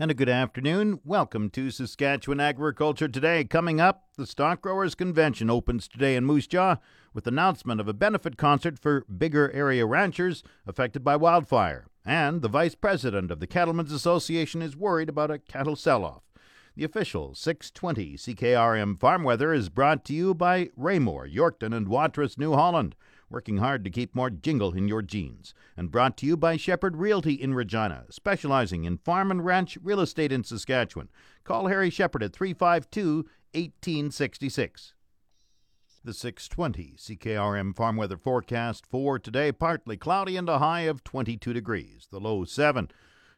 [0.00, 1.00] And a good afternoon.
[1.04, 3.44] Welcome to Saskatchewan Agriculture Today.
[3.44, 6.76] Coming up, the Stock Growers Convention opens today in Moose Jaw
[7.12, 11.86] with announcement of a benefit concert for Biggar area ranchers affected by wildfire.
[12.02, 16.22] And the vice president of the Cattlemen's Association is worried about a cattle sell off.
[16.74, 22.38] The official 620 CKRM Farm Weather is brought to you by Raymore, Yorkton, and Watrous,
[22.38, 22.96] New Holland
[23.30, 25.54] working hard to keep more jingle in your jeans.
[25.76, 30.00] And brought to you by Shepherd Realty in Regina, specializing in farm and ranch real
[30.00, 31.08] estate in Saskatchewan.
[31.44, 34.94] Call Harry Shepherd at 352 1866.
[36.02, 41.52] The 620 CKRM farm weather forecast for today partly cloudy and a high of 22
[41.52, 42.90] degrees, the low 7.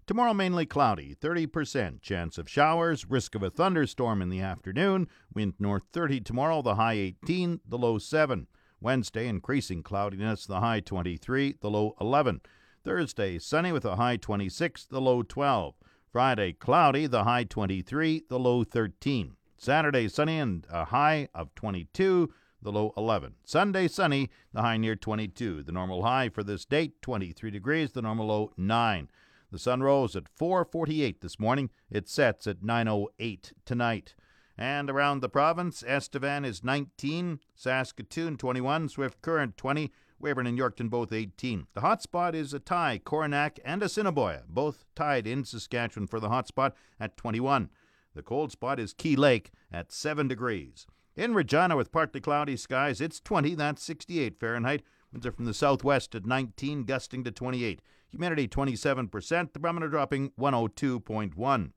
[0.06, 5.54] Tomorrow mainly cloudy, 30% chance of showers, risk of a thunderstorm in the afternoon, wind
[5.58, 8.46] north 30 tomorrow, the high 18, the low 7.
[8.82, 12.40] Wednesday, increasing cloudiness, the high 23, the low 11.
[12.84, 15.74] Thursday, sunny with a high 26, the low 12.
[16.10, 19.36] Friday, cloudy, the high 23, the low 13.
[19.56, 23.34] Saturday, sunny and a high of 22, the low 11.
[23.44, 25.62] Sunday, sunny, the high near 22.
[25.62, 29.08] The normal high for this date, 23 degrees, the normal low 9.
[29.52, 31.70] The sun rose at 4:48 this morning.
[31.90, 34.14] It sets at 9:08 tonight.
[34.56, 39.90] And around the province, Estevan is 19, Saskatoon 21, Swift Current 20,
[40.22, 41.66] Weyburn and Yorkton both 18.
[41.74, 46.46] The hot spot is tie, Coronach, and Assiniboia, both tied in Saskatchewan for the hot
[46.46, 47.70] spot at 21.
[48.14, 50.86] The cold spot is Key Lake at 7 degrees.
[51.16, 54.82] In Regina with partly cloudy skies, it's 20, that's 68 Fahrenheit.
[55.12, 57.80] Winds are from the southwest at 19, gusting to 28.
[58.10, 61.72] Humidity 27%, the barometer dropping 102.1.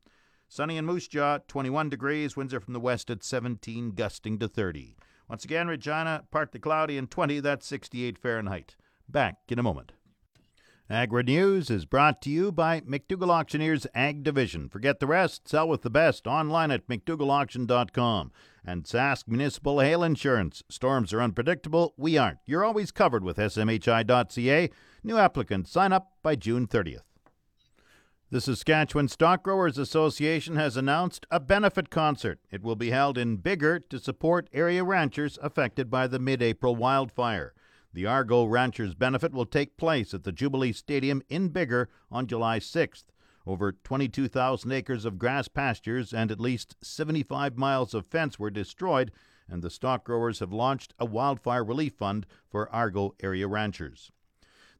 [0.47, 2.35] Sunny in Moose Jaw, 21 degrees.
[2.35, 4.95] Winds are from the west at 17, gusting to 30.
[5.27, 7.39] Once again, Regina, partly cloudy and 20.
[7.39, 8.75] That's 68 Fahrenheit.
[9.09, 9.93] Back in a moment.
[10.87, 14.69] Agri News is brought to you by McDougall Auctioneers Ag Division.
[14.69, 18.31] Forget the rest, sell with the best online at McDougallAuction.com.
[18.63, 20.61] And Sask Municipal Hail Insurance.
[20.69, 21.95] Storms are unpredictable.
[21.97, 22.37] We aren't.
[22.45, 24.69] You're always covered with SMHI.ca.
[25.03, 27.01] New applicants sign up by June 30th.
[28.35, 32.41] The Saskatchewan Stock Growers Association has announced a benefit concert.
[32.51, 36.75] It will be held in Biggar to support area ranchers affected by the mid April
[36.75, 37.53] wildfire.
[37.93, 42.59] The Argo Ranchers Benefit will take place at the Jubilee Stadium in Biggar on July
[42.59, 43.05] 6th.
[43.47, 49.13] Over 22,000 acres of grass pastures and at least 75 miles of fence were destroyed,
[49.47, 54.11] and the stock growers have launched a wildfire relief fund for Argo area ranchers.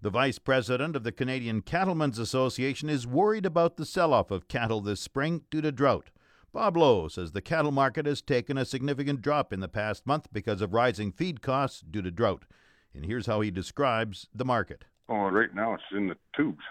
[0.01, 4.47] The vice president of the Canadian Cattlemen's Association is worried about the sell off of
[4.47, 6.11] cattle this spring due to drought.
[6.53, 10.27] Bob Lowe says the cattle market has taken a significant drop in the past month
[10.31, 12.45] because of rising feed costs due to drought.
[12.93, 14.85] And here's how he describes the market.
[15.09, 16.63] Oh, right now it's in the tubes.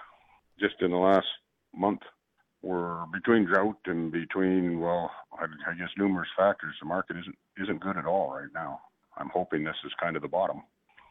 [0.59, 1.27] Just in the last
[1.75, 2.01] month,
[2.63, 6.75] we're between drought and between well, I, I guess numerous factors.
[6.81, 8.81] The market isn't isn't good at all right now.
[9.19, 10.63] I'm hoping this is kind of the bottom.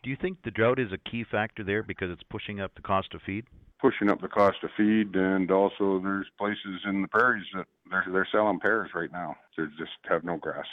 [0.03, 2.81] Do you think the drought is a key factor there because it's pushing up the
[2.81, 3.46] cost of feed?
[3.80, 8.06] Pushing up the cost of feed, and also there's places in the prairies that they're
[8.12, 9.36] they're selling pairs right now.
[9.58, 10.66] They just have no grass.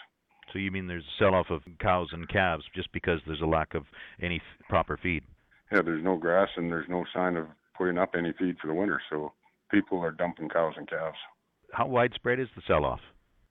[0.53, 3.75] So you mean there's a sell-off of cows and calves just because there's a lack
[3.75, 3.85] of
[4.21, 5.23] any f- proper feed?
[5.71, 7.47] Yeah, there's no grass and there's no sign of
[7.79, 9.33] putting up any feed for the winter, so
[9.71, 11.19] people are dumping cows and calves.
[11.73, 13.01] How widespread is the sell-off?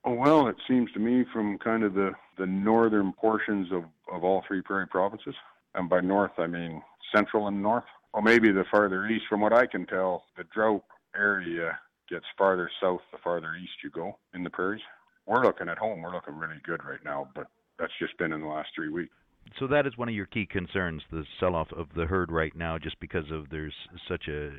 [0.04, 4.26] Oh, well, it seems to me from kind of the, the northern portions of, of
[4.26, 5.36] all three prairie provinces
[5.76, 6.82] and by north I mean
[7.16, 7.86] central and north.
[8.12, 9.26] Or maybe the farther east.
[9.30, 10.84] From what I can tell, the drought
[11.16, 11.78] area
[12.10, 14.82] gets farther south the farther east you go in the prairies.
[15.28, 16.02] We're looking at home.
[16.02, 17.48] We're looking really good right now, but
[17.78, 19.14] that's just been in the last three weeks.
[19.60, 22.78] So that is one of your key concerns, the sell-off of the herd right now,
[22.78, 23.74] just because of there's
[24.08, 24.52] such a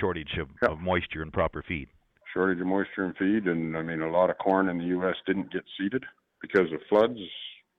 [0.00, 0.70] shortage of, yeah.
[0.70, 1.88] of moisture and proper feed.
[2.32, 5.16] Shortage of moisture and feed, and I mean a lot of corn in the U.S.
[5.26, 6.04] didn't get seeded
[6.40, 7.18] because of floods,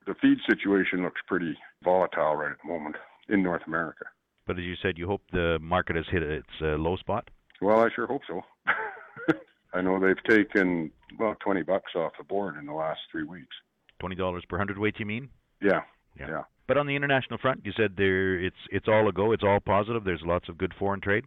[0.08, 2.96] the feed situation looks pretty volatile right at the moment
[3.30, 4.06] in North America.
[4.48, 7.30] But as you said, you hope the market has hit its uh, low spot.
[7.62, 8.42] Well, I sure hope so.
[9.74, 13.56] I know they've taken about twenty bucks off the board in the last three weeks.
[14.00, 15.30] Twenty dollars per hundredweight, you mean?
[15.62, 15.82] Yeah.
[16.18, 16.28] Yeah.
[16.30, 16.44] yeah.
[16.68, 19.34] But on the international front, you said there it's it's all a go.
[19.34, 20.04] It's all positive.
[20.04, 21.26] There's lots of good foreign trade.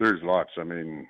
[0.00, 0.50] There's lots.
[0.58, 1.06] I mean,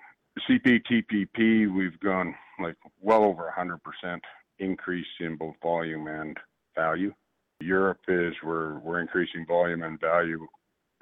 [0.48, 4.22] CPTPP, we've gone like well over a hundred percent
[4.58, 6.36] increase in both volume and
[6.76, 7.12] value.
[7.61, 10.46] Europe is we're we're increasing volume and value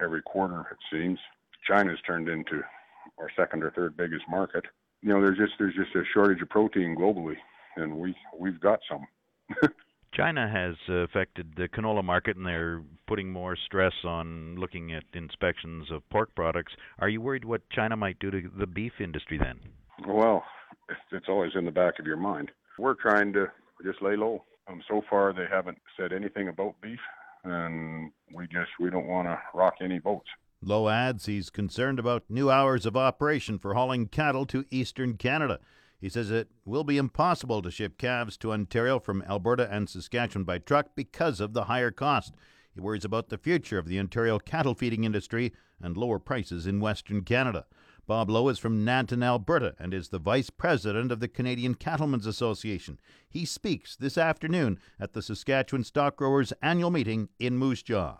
[0.01, 1.19] every quarter it seems.
[1.67, 2.61] China's turned into
[3.19, 4.63] our second or third biggest market.
[5.01, 7.35] You know, there's just there's just a shortage of protein globally,
[7.75, 9.05] and we we've got some.
[10.13, 15.91] China has affected the canola market, and they're putting more stress on looking at inspections
[15.91, 16.71] of pork products.
[16.99, 19.59] Are you worried what China might do to the beef industry then?
[20.07, 20.43] Well,
[21.11, 22.51] it's always in the back of your mind.
[22.79, 23.47] We're trying to
[23.83, 24.43] just lay low.
[24.67, 26.99] Um, so far, they haven't said anything about beef,
[27.43, 30.27] and we just we don't want to rock any boats.
[30.61, 35.59] Lowe adds he's concerned about new hours of operation for hauling cattle to eastern Canada.
[36.01, 40.43] He says it will be impossible to ship calves to Ontario from Alberta and Saskatchewan
[40.43, 42.33] by truck because of the higher cost.
[42.73, 46.79] He worries about the future of the Ontario cattle feeding industry and lower prices in
[46.79, 47.65] Western Canada.
[48.07, 52.27] Bob Lowe is from Nanton, Alberta, and is the vice president of the Canadian Cattlemen's
[52.27, 52.99] Association.
[53.27, 58.19] He speaks this afternoon at the Saskatchewan Stock Growers annual meeting in Moose Jaw.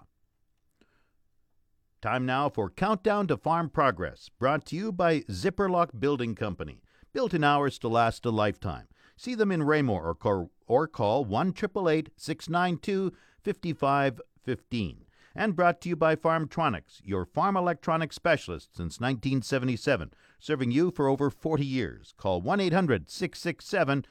[2.01, 6.81] Time now for Countdown to Farm Progress, brought to you by Zipperlock Building Company.
[7.13, 8.87] Built in hours to last a lifetime.
[9.15, 15.05] See them in Raymore or call, or call 1 692 5515
[15.35, 21.09] and brought to you by Farmtronics, your farm electronics specialist since 1977, serving you for
[21.09, 22.13] over 40 years.
[22.17, 24.05] Call 1 800 667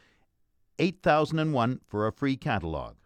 [0.78, 2.96] 8001 for a free catalog.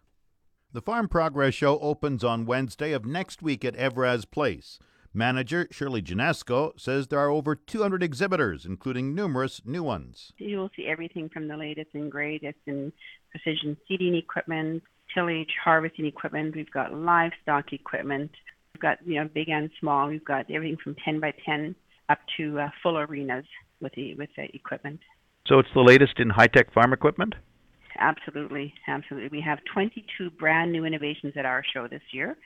[0.71, 4.77] The Farm Progress Show opens on Wednesday of next week at Evraz Place.
[5.13, 10.31] Manager Shirley Janesco says there are over 200 exhibitors, including numerous new ones.
[10.37, 12.93] You will see everything from the latest and greatest in
[13.31, 14.83] precision seeding equipment,
[15.13, 16.55] tillage, harvesting equipment.
[16.55, 18.31] We've got livestock equipment.
[18.73, 20.07] We've got you know big and small.
[20.07, 21.75] We've got everything from 10 by 10
[22.09, 23.45] up to uh, full arenas
[23.81, 24.99] with the with the equipment.
[25.47, 27.35] So it's the latest in high tech farm equipment.
[27.97, 29.29] Absolutely, absolutely.
[29.29, 32.37] We have 22 brand new innovations at our show this year,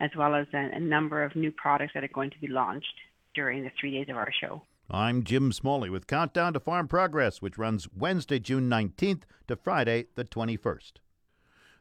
[0.00, 2.94] as well as a, a number of new products that are going to be launched
[3.34, 4.62] during the three days of our show.
[4.90, 10.06] I'm Jim Smalley with Countdown to Farm Progress, which runs Wednesday, June 19th to Friday,
[10.16, 10.94] the 21st.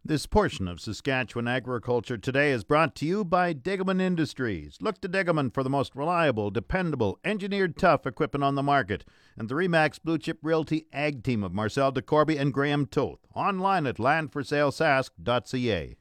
[0.05, 4.77] This portion of Saskatchewan Agriculture Today is brought to you by Degelman Industries.
[4.79, 9.03] Look to Degelman for the most reliable, dependable, engineered tough equipment on the market.
[9.37, 13.19] And the REMAX Blue Chip Realty Ag Team of Marcel DeCorby and Graham Toth.
[13.35, 15.95] Online at landforsalesask.ca.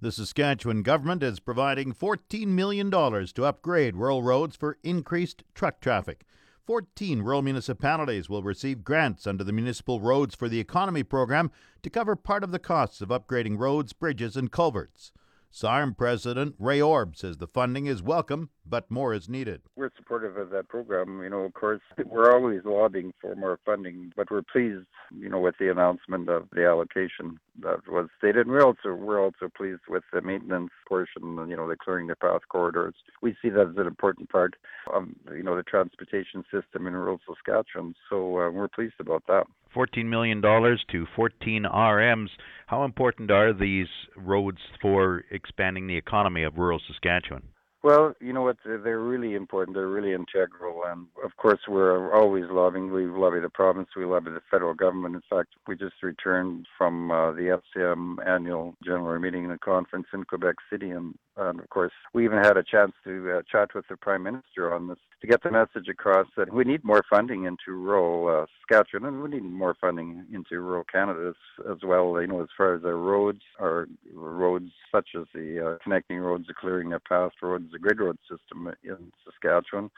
[0.00, 6.24] The Saskatchewan government is providing $14 million to upgrade rural roads for increased truck traffic.
[6.68, 11.50] 14 rural municipalities will receive grants under the Municipal Roads for the Economy program
[11.82, 15.10] to cover part of the costs of upgrading roads, bridges, and culverts.
[15.50, 19.62] SARM President Ray Orb says the funding is welcome, but more is needed.
[19.76, 21.22] We're supportive of that program.
[21.22, 25.40] You know, of course, we're always lobbying for more funding, but we're pleased, you know,
[25.40, 28.46] with the announcement of the allocation that was stated.
[28.46, 32.16] And we're also we're also pleased with the maintenance portion, you know, the clearing the
[32.16, 32.94] path corridors.
[33.22, 34.54] We see that as an important part
[34.92, 37.94] of, you know, the transportation system in rural Saskatchewan.
[38.10, 39.46] So uh, we're pleased about that.
[39.78, 42.28] $14 million to 14 RMs.
[42.66, 43.86] How important are these
[44.16, 47.42] roads for expanding the economy of rural Saskatchewan?
[47.84, 48.56] Well, you know what?
[48.64, 49.76] They're really important.
[49.76, 50.82] They're really integral.
[50.84, 52.92] And of course, we're always lobbying.
[52.92, 53.88] We lobby the province.
[53.96, 55.14] We lobby the federal government.
[55.14, 60.24] In fact, we just returned from uh, the FCM annual general meeting and conference in
[60.24, 60.90] Quebec City.
[60.90, 64.22] And, and of course, we even had a chance to uh, chat with the prime
[64.24, 68.42] minister on this to get the message across that we need more funding into rural
[68.42, 72.20] uh, Saskatchewan and we need more funding into rural Canada as, as well.
[72.20, 76.46] You know, as far as our roads, our roads such as the uh, connecting roads,
[76.46, 79.90] the clearing of past roads, the grid road system in Saskatchewan,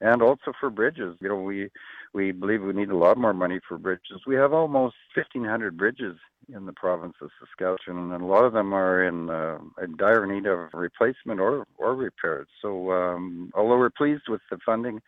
[0.00, 1.16] and also for bridges.
[1.20, 1.70] You know, we
[2.14, 4.22] we believe we need a lot more money for bridges.
[4.26, 6.16] We have almost 1,500 bridges
[6.54, 10.24] in the province of Saskatchewan, and a lot of them are in, uh, in dire
[10.26, 12.48] need of replacement or or repairs.
[12.62, 15.00] So, um, although we're pleased with the funding.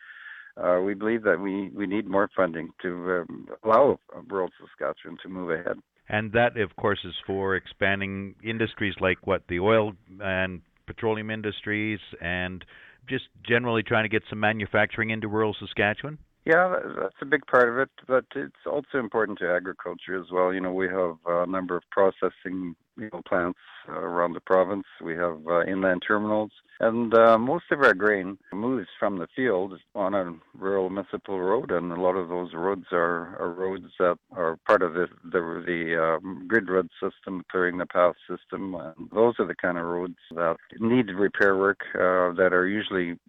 [0.57, 5.29] Uh, we believe that we, we need more funding to um, allow rural Saskatchewan to
[5.29, 5.79] move ahead.
[6.09, 11.99] And that, of course, is for expanding industries like what the oil and petroleum industries
[12.19, 12.65] and
[13.07, 16.17] just generally trying to get some manufacturing into rural Saskatchewan?
[16.45, 20.51] Yeah, that's a big part of it, but it's also important to agriculture as well.
[20.51, 24.85] You know, we have a number of processing you know, plants uh, around the province.
[25.03, 29.79] We have uh, inland terminals, and uh, most of our grain moves from the field
[29.93, 34.17] on a rural municipal road, and a lot of those roads are, are roads that
[34.31, 38.73] are part of the the, the um, grid road system, clearing the path system.
[38.73, 43.19] And those are the kind of roads that need repair work uh, that are usually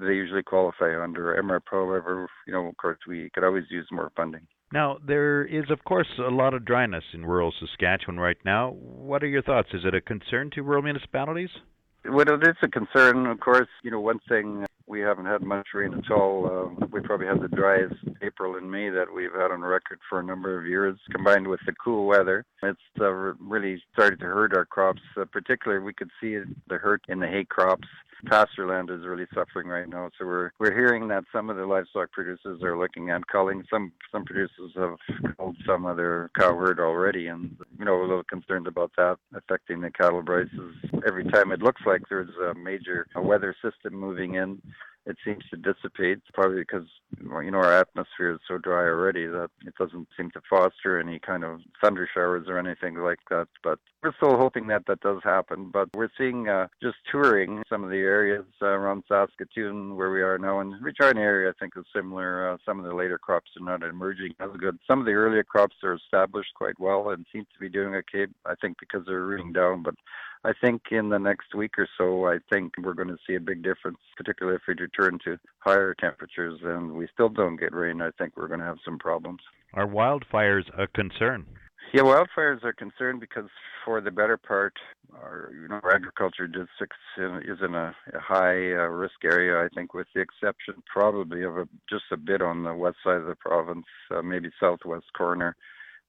[0.00, 1.62] they usually qualify under MRP.
[1.70, 4.46] However, you know, of course, we could always use more funding.
[4.72, 8.70] Now, there is, of course, a lot of dryness in rural Saskatchewan right now.
[8.70, 9.68] What are your thoughts?
[9.74, 11.50] Is it a concern to rural municipalities?
[12.04, 13.26] Well, it is a concern.
[13.26, 16.44] Of course, you know, one thing we haven't had much rain at all.
[16.44, 20.20] Uh, we probably had the driest April and May that we've had on record for
[20.20, 20.98] a number of years.
[21.10, 25.00] Combined with the cool weather, it's uh, really started to hurt our crops.
[25.18, 26.36] Uh, particularly, we could see
[26.68, 27.88] the hurt in the hay crops
[28.26, 30.10] pasture land is really suffering right now.
[30.18, 33.64] So we're we're hearing that some of the livestock producers are looking at culling.
[33.70, 34.96] Some some producers have
[35.36, 39.18] culled some of their cow herd already, and you know a little concerned about that
[39.34, 40.74] affecting the cattle prices.
[41.06, 44.60] Every time it looks like there's a major weather system moving in,
[45.06, 46.20] it seems to dissipate.
[46.32, 46.86] Probably because
[47.20, 51.18] you know our atmosphere is so dry already that it doesn't seem to foster any
[51.18, 53.48] kind of thunder showers or anything like that.
[53.62, 55.70] But we're still hoping that that does happen.
[55.72, 60.22] But we're seeing uh, just touring some of the areas uh, around Saskatoon where we
[60.22, 62.52] are now, and Regina area I think is similar.
[62.52, 64.78] Uh, some of the later crops are not emerging as good.
[64.86, 68.26] Some of the earlier crops are established quite well and seem to be doing okay.
[68.46, 69.94] I think because they're rooting down, but
[70.44, 73.40] I think in the next week or so, I think we're going to see a
[73.40, 78.02] big difference, particularly if we return to higher temperatures and we still don't get rain.
[78.02, 79.40] I think we're going to have some problems.
[79.74, 81.46] Are wildfires a concern?
[81.94, 83.48] Yeah, wildfires are concerned because
[83.84, 84.74] for the better part,
[85.14, 89.62] our you know our agriculture districts is in a, a high uh, risk area.
[89.62, 93.16] I think, with the exception probably of a, just a bit on the west side
[93.16, 95.54] of the province, uh, maybe southwest corner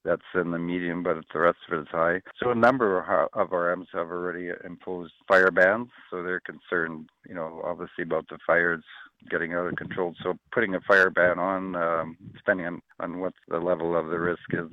[0.04, 2.22] that's in the medium, but the rest of it is high.
[2.42, 7.62] So a number of RMs have already imposed fire bans, so they're concerned, you know,
[7.64, 8.84] obviously about the fires
[9.30, 10.14] getting out of control.
[10.22, 14.20] So putting a fire ban on, um, depending on, on what the level of the
[14.20, 14.70] risk is,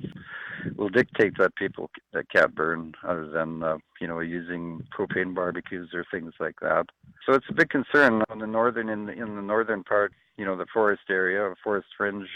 [0.75, 5.91] will dictate that people that can't burn other than, uh, you know, using propane barbecues
[5.93, 6.87] or things like that.
[7.25, 10.47] So it's a big concern on the northern, in the, in the northern part, you
[10.47, 12.27] know, the forest area, forest fringe.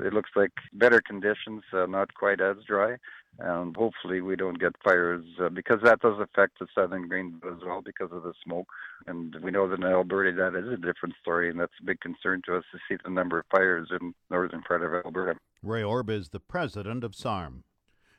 [0.00, 2.96] It looks like better conditions, uh, not quite as dry
[3.38, 7.58] and hopefully we don't get fires uh, because that does affect the southern green as
[7.64, 8.68] well because of the smoke.
[9.06, 12.00] And we know that in Alberta that is a different story, and that's a big
[12.00, 15.38] concern to us to see the number of fires in northern part of Alberta.
[15.62, 17.64] Ray Orb is the president of SARM.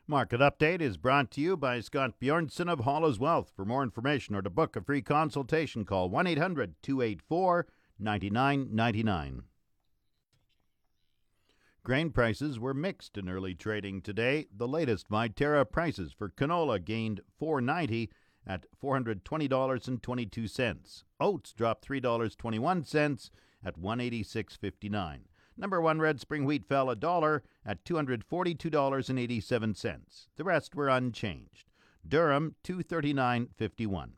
[0.06, 3.54] Market Update is brought to you by Scott Bjornson of Hall's Wealth.
[3.56, 7.68] For more information or to book a free consultation, call 1 800 284
[8.04, 9.44] 9999.
[11.84, 14.48] Grain prices were mixed in early trading today.
[14.56, 18.10] The latest Viterra prices for canola gained 4.90
[18.48, 21.04] at $420.22.
[21.20, 23.30] Oats dropped $3.21
[23.66, 25.20] at 186.59.
[25.56, 30.28] Number 1 red spring wheat fell a dollar at $242.87.
[30.36, 31.70] The rest were unchanged.
[32.08, 34.14] Durum 239.51.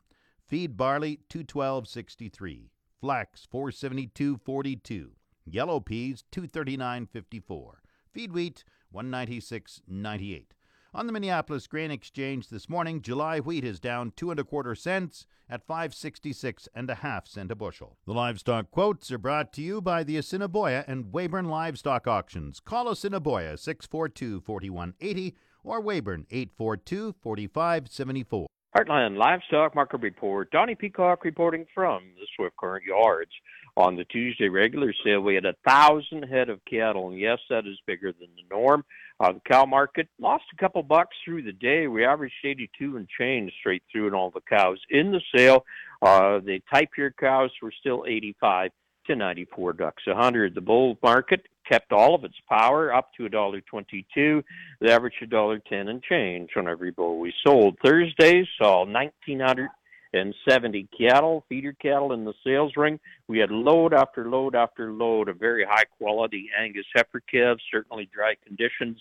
[0.46, 2.68] Feed barley 212.63.
[3.00, 5.10] Flax 472.42.
[5.44, 7.72] Yellow peas 239.54.
[8.12, 10.46] Feed wheat 196.98.
[10.94, 14.74] On the Minneapolis Grain Exchange this morning, July wheat is down two and a quarter
[14.74, 17.98] cents at 566 and a half cent a bushel.
[18.06, 22.60] The livestock quotes are brought to you by the Assiniboia and Weyburn Livestock Auctions.
[22.60, 28.46] Call Assiniboia 642 4180 or Weyburn 842 4574.
[28.76, 30.50] Heartland Livestock Market Report.
[30.50, 33.30] Donnie Peacock reporting from the Swift Current Yards.
[33.78, 37.66] On the Tuesday regular sale, we had a thousand head of cattle, and yes, that
[37.66, 38.84] is bigger than the norm.
[39.18, 41.86] Uh, the cow market lost a couple bucks through the day.
[41.86, 45.64] We averaged 82 and change straight through and all the cows in the sale.
[46.02, 48.72] Uh, the type year cows were still 85
[49.06, 50.54] to 94 ducks a hundred.
[50.54, 54.42] The bull market kept all of its power up to a dollar twenty-two.
[54.80, 57.76] The average a dollar ten and change on every bull we sold.
[57.84, 62.98] Thursday saw 1,970 cattle, feeder cattle in the sales ring.
[63.28, 67.62] We had load after load after load of very high quality Angus heifer calves.
[67.70, 68.98] Certainly, dry conditions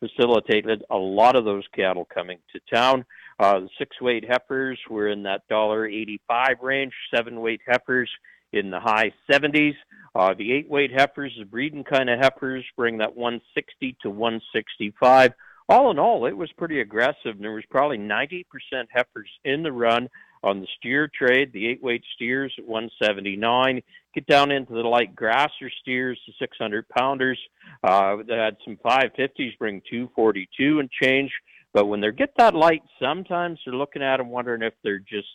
[0.00, 3.04] facilitated a lot of those cattle coming to town.
[3.40, 6.92] Uh, the six weight heifers were in that dollar eighty-five range.
[7.14, 8.10] Seven weight heifers
[8.52, 9.74] in the high 70s.
[10.14, 15.32] Uh, the eight weight heifers, the breeding kind of heifers, bring that 160 to 165.
[15.68, 17.38] All in all, it was pretty aggressive.
[17.38, 18.44] There was probably 90%
[18.90, 20.08] heifers in the run
[20.42, 23.82] on the steer trade, the eight weight steers at 179.
[24.14, 27.38] Get down into the light grasser steers, the 600 pounders.
[27.82, 31.30] Uh, they had some 550s, bring 242 and change.
[31.74, 35.28] But when they get that light, sometimes they're looking at them wondering if they're just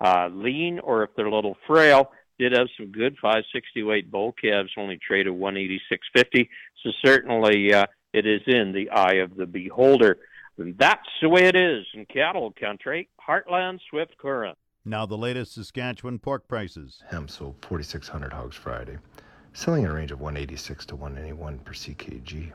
[0.00, 2.12] uh, lean or if they're a little frail.
[2.40, 6.48] Did have some good 560 weight bull calves, only traded 186.50.
[6.82, 10.16] So certainly uh, it is in the eye of the beholder.
[10.56, 14.56] And that's the way it is in cattle country, Heartland Swift Current.
[14.86, 17.04] Now the latest Saskatchewan pork prices.
[17.10, 18.96] Ham sold 4,600 hogs Friday,
[19.52, 22.52] selling in a range of 186 to 181 per ckg.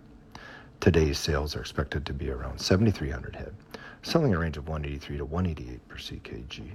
[0.80, 3.54] Today's sales are expected to be around 7,300 head,
[4.02, 6.72] selling a range of 183 to 188 per ckg.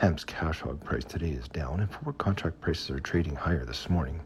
[0.00, 3.90] Ham's cash hog price today is down, and forward contract prices are trading higher this
[3.90, 4.18] morning.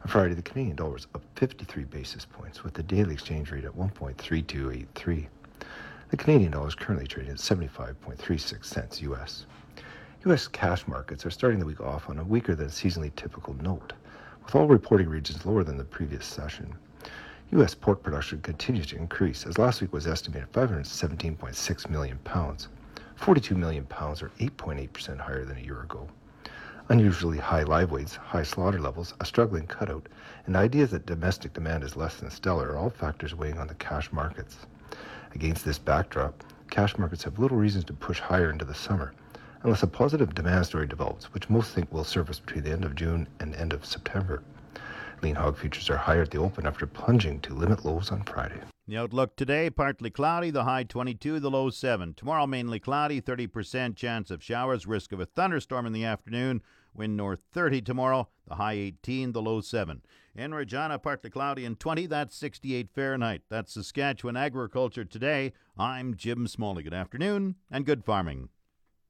[0.00, 3.66] On Friday, the Canadian dollar was up 53 basis points, with the daily exchange rate
[3.66, 5.26] at 1.3283.
[6.08, 9.44] The Canadian dollar is currently trading at 75.36 cents US.
[10.24, 10.48] U.S.
[10.48, 13.92] cash markets are starting the week off on a weaker than seasonally typical note,
[14.42, 16.74] with all reporting regions lower than the previous session.
[17.50, 17.74] U.S.
[17.74, 22.68] pork production continues to increase, as last week was estimated 517.6 million pounds,
[23.22, 26.08] 42 million pounds, or 8.8% higher than a year ago.
[26.88, 30.08] Unusually high live weights, high slaughter levels, a struggling cutout,
[30.46, 33.74] and ideas that domestic demand is less than stellar are all factors weighing on the
[33.74, 34.66] cash markets.
[35.36, 39.12] Against this backdrop, cash markets have little reason to push higher into the summer,
[39.62, 42.96] unless a positive demand story develops, which most think will surface between the end of
[42.96, 44.42] June and end of September.
[45.22, 48.58] Lean hog futures are higher at the open after plunging to limit lows on Friday.
[48.92, 52.12] The outlook today partly cloudy, the high 22, the low 7.
[52.12, 56.60] Tomorrow mainly cloudy, 30% chance of showers, risk of a thunderstorm in the afternoon.
[56.92, 60.02] Wind north 30 tomorrow, the high 18, the low 7.
[60.34, 63.40] In Regina, partly cloudy and 20, that's 68 Fahrenheit.
[63.48, 65.54] That's Saskatchewan agriculture today.
[65.78, 66.82] I'm Jim Smalley.
[66.82, 68.50] Good afternoon and good farming.